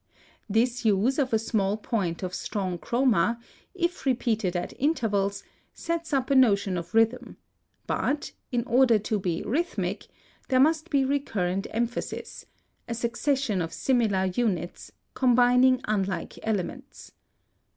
(166) 0.47 0.47
This 0.49 0.83
use 0.85 1.19
of 1.19 1.31
a 1.31 1.37
small 1.37 1.77
point 1.77 2.23
of 2.23 2.33
strong 2.33 2.79
chroma, 2.79 3.37
if 3.75 4.03
repeated 4.03 4.55
at 4.55 4.73
intervals, 4.81 5.43
sets 5.75 6.11
up 6.11 6.31
a 6.31 6.35
notion 6.35 6.75
of 6.75 6.95
rhythm; 6.95 7.37
but, 7.85 8.31
in 8.51 8.63
order 8.63 8.97
to 8.97 9.19
be 9.19 9.43
rhythmic, 9.43 10.07
there 10.49 10.59
must 10.59 10.89
be 10.89 11.05
recurrent 11.05 11.67
emphasis, 11.69 12.47
"a 12.87 12.95
succession 12.95 13.61
of 13.61 13.71
similar 13.71 14.25
units, 14.25 14.91
combining 15.13 15.79
unlike 15.85 16.39
elements." 16.41 17.11